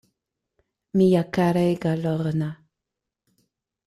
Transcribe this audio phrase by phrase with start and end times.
[0.99, 2.49] Mia karega Lorna.